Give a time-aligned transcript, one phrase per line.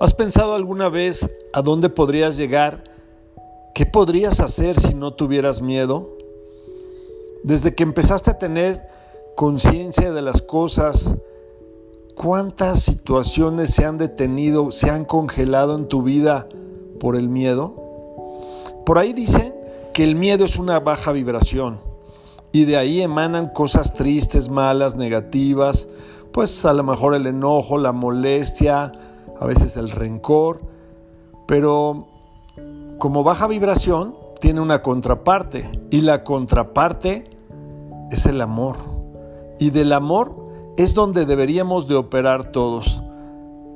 [0.00, 2.84] ¿Has pensado alguna vez a dónde podrías llegar?
[3.74, 6.16] ¿Qué podrías hacer si no tuvieras miedo?
[7.44, 8.80] Desde que empezaste a tener
[9.36, 11.14] conciencia de las cosas,
[12.14, 16.48] ¿cuántas situaciones se han detenido, se han congelado en tu vida
[16.98, 17.74] por el miedo?
[18.86, 19.54] Por ahí dicen
[19.92, 21.78] que el miedo es una baja vibración
[22.52, 25.86] y de ahí emanan cosas tristes, malas, negativas,
[26.32, 28.92] pues a lo mejor el enojo, la molestia,
[29.40, 30.60] a veces el rencor,
[31.48, 32.06] pero
[32.98, 37.24] como baja vibración tiene una contraparte y la contraparte
[38.10, 38.76] es el amor.
[39.58, 40.36] Y del amor
[40.76, 43.02] es donde deberíamos de operar todos.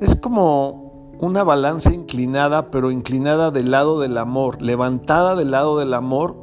[0.00, 5.94] Es como una balanza inclinada, pero inclinada del lado del amor, levantada del lado del
[5.94, 6.36] amor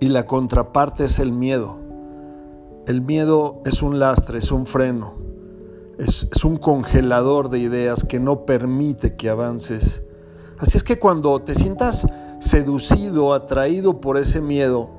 [0.00, 1.78] y la contraparte es el miedo.
[2.86, 5.19] El miedo es un lastre, es un freno
[6.00, 10.02] es, un congelador de ideas que no permite que avances.
[10.58, 12.06] Así es que cuando te sientas
[12.38, 14.90] seducido, atraído por ese miedo,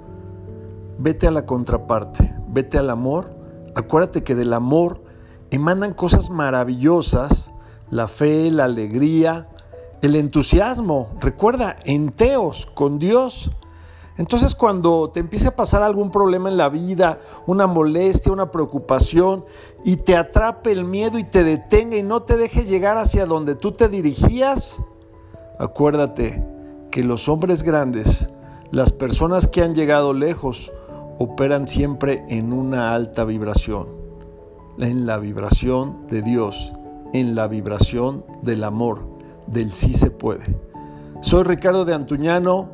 [0.99, 3.35] vete a la contraparte, vete al amor.
[3.75, 5.03] Acuérdate que del amor
[5.49, 7.51] emanan cosas maravillosas,
[7.89, 9.47] la fe, la alegría,
[10.01, 11.15] el entusiasmo.
[11.19, 13.51] Recuerda, enteos con Dios.
[14.17, 19.45] Entonces cuando te empiece a pasar algún problema en la vida, una molestia, una preocupación,
[19.83, 23.55] y te atrape el miedo y te detenga y no te deje llegar hacia donde
[23.55, 24.81] tú te dirigías,
[25.59, 26.43] acuérdate
[26.91, 28.29] que los hombres grandes,
[28.71, 30.71] las personas que han llegado lejos,
[31.17, 33.87] operan siempre en una alta vibración,
[34.77, 36.73] en la vibración de Dios,
[37.13, 38.99] en la vibración del amor,
[39.47, 40.57] del sí se puede.
[41.21, 42.69] Soy Ricardo de Antuñano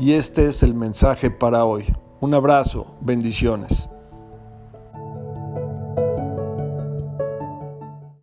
[0.00, 1.84] y este es el mensaje para hoy.
[2.20, 3.90] Un abrazo, bendiciones.